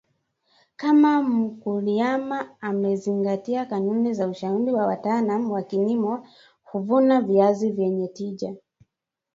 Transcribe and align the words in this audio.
kama 0.75 1.21
mkuliama 1.23 2.61
amezingatia 2.61 3.65
kanuni 3.65 4.13
na 4.17 4.27
ushauri 4.27 4.71
wa 4.71 4.85
wataalam 4.87 5.51
wa 5.51 5.61
kilimo 5.63 6.27
huvuna 6.63 7.21
viazi 7.21 7.71
vyenye 7.71 8.07
tija 8.07 8.55